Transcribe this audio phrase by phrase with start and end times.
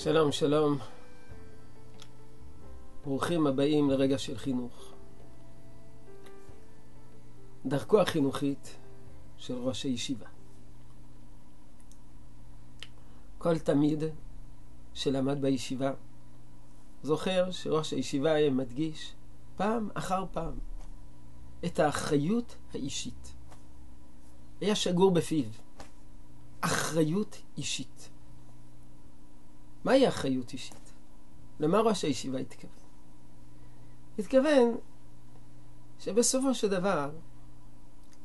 [0.00, 0.78] שלום, שלום.
[3.04, 4.92] ברוכים הבאים לרגע של חינוך.
[7.66, 8.76] דרכו החינוכית
[9.36, 10.26] של ראש הישיבה.
[13.38, 14.02] כל תמיד
[14.94, 15.92] שלמד בישיבה
[17.02, 19.14] זוכר שראש הישיבה היה מדגיש
[19.56, 20.58] פעם אחר פעם
[21.64, 23.34] את האחריות האישית.
[24.60, 25.50] היה שגור בפיו.
[26.60, 28.10] אחריות אישית.
[29.88, 30.92] מהי אחריות אישית?
[31.60, 32.70] למה ראש הישיבה התכוון?
[34.18, 34.76] התכוון
[35.98, 37.10] שבסופו של דבר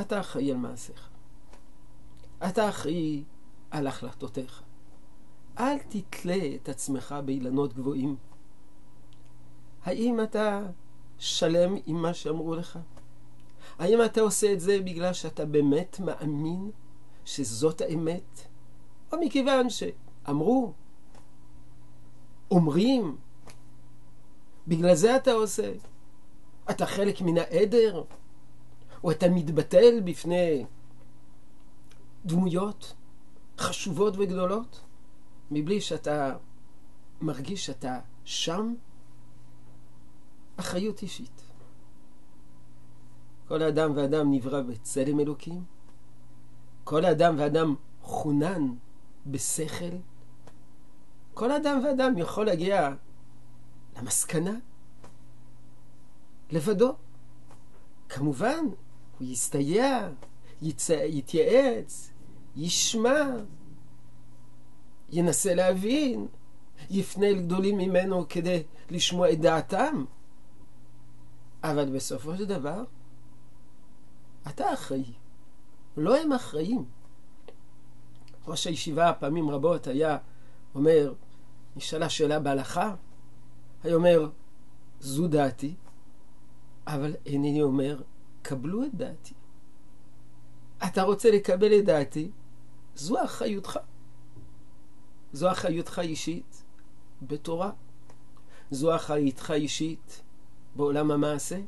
[0.00, 1.08] אתה אחראי על מעשיך.
[2.48, 3.24] אתה אחראי
[3.70, 4.62] על החלטותיך.
[5.58, 8.16] אל תתלה את עצמך באילנות גבוהים.
[9.84, 10.66] האם אתה
[11.18, 12.78] שלם עם מה שאמרו לך?
[13.78, 16.70] האם אתה עושה את זה בגלל שאתה באמת מאמין
[17.24, 18.46] שזאת האמת?
[19.12, 20.72] או מכיוון שאמרו,
[22.50, 23.16] אומרים,
[24.68, 25.72] בגלל זה אתה עושה?
[26.70, 28.04] אתה חלק מן העדר?
[29.04, 30.64] או אתה מתבטל בפני
[32.24, 32.94] דמויות
[33.58, 34.80] חשובות וגדולות,
[35.50, 36.36] מבלי שאתה
[37.20, 38.74] מרגיש שאתה שם?
[40.56, 41.42] אחריות אישית.
[43.48, 45.64] כל אדם ואדם נברא בצלם אלוקים.
[46.84, 48.74] כל אדם ואדם חונן
[49.26, 49.96] בשכל.
[51.38, 52.94] כל אדם ואדם יכול להגיע
[53.96, 54.54] למסקנה
[56.50, 56.94] לבדו.
[58.08, 58.64] כמובן,
[59.18, 60.08] הוא יסתייע,
[60.62, 60.90] יצ...
[60.90, 62.10] יתייעץ,
[62.56, 63.24] ישמע,
[65.10, 66.26] ינסה להבין,
[66.90, 70.04] יפנה לגדולים ממנו כדי לשמוע את דעתם.
[71.62, 72.84] אבל בסופו של דבר,
[74.48, 75.12] אתה אחראי.
[75.96, 76.84] לא הם אחראים.
[78.46, 80.18] ראש הישיבה פעמים רבות היה
[80.74, 81.12] אומר,
[81.78, 82.94] נשאלה שאלה בהלכה,
[83.84, 84.30] היה אומר,
[85.00, 85.74] זו דעתי,
[86.86, 88.02] אבל אינני אומר,
[88.42, 89.34] קבלו את דעתי.
[90.86, 92.30] אתה רוצה לקבל את דעתי,
[92.94, 93.78] זו אחריותך.
[95.32, 96.64] זו אחריותך אישית
[97.22, 97.70] בתורה.
[98.70, 100.22] זו אחריותך אישית
[100.76, 101.60] בעולם המעשה.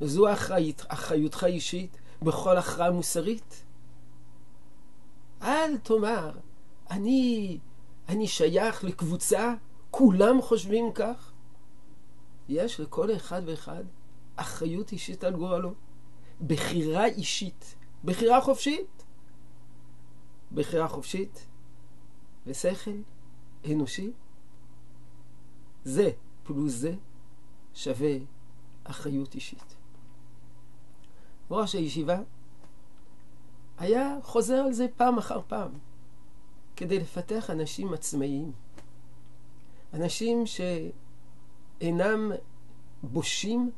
[0.00, 3.64] זו אחריות, אחריותך אישית בכל הכרעה מוסרית.
[5.42, 6.38] אל תאמר,
[6.90, 7.58] אני,
[8.08, 9.54] אני שייך לקבוצה,
[9.90, 11.32] כולם חושבים כך.
[12.48, 13.84] יש לכל אחד ואחד
[14.36, 15.74] אחריות אישית על גורלו.
[16.46, 17.74] בחירה אישית,
[18.04, 19.04] בחירה חופשית.
[20.52, 21.46] בחירה חופשית
[22.46, 22.90] ושכל
[23.72, 24.12] אנושי.
[25.84, 26.10] זה
[26.42, 26.94] פלוס זה
[27.74, 28.16] שווה
[28.84, 29.74] אחריות אישית.
[31.50, 32.20] ראש הישיבה
[33.78, 35.70] היה חוזר על זה פעם אחר פעם,
[36.78, 38.52] כדי לפתח אנשים עצמאיים.
[39.94, 42.32] אנשים שאינם
[43.02, 43.70] בושים,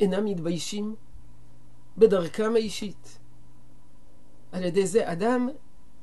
[0.00, 0.96] אינם מתביישים
[1.98, 3.18] בדרכם האישית.
[4.52, 5.48] על ידי זה אדם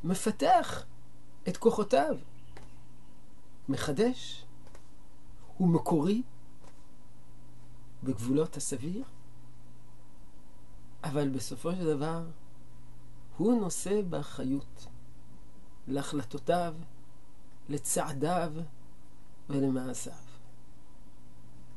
[0.03, 0.85] מפתח
[1.47, 2.17] את כוחותיו,
[3.69, 4.45] מחדש,
[5.57, 6.23] הוא מקורי
[8.03, 9.03] בגבולות הסביר,
[11.03, 12.25] אבל בסופו של דבר
[13.37, 14.87] הוא נושא באחריות
[15.87, 16.73] להחלטותיו,
[17.69, 18.53] לצעדיו
[19.49, 20.13] ולמעשיו.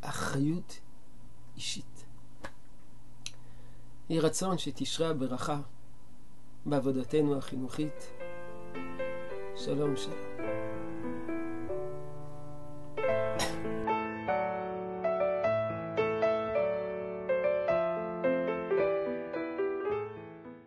[0.00, 0.80] אחריות
[1.56, 2.04] אישית.
[4.08, 5.60] יהי רצון שתשרה ברכה
[6.66, 8.10] בעבודתנו החינוכית.
[9.56, 10.29] שלום שלום.